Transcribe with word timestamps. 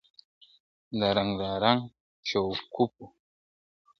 د 0.99 1.01
رنګارنګ 1.17 1.81
شګوفو, 2.29 3.05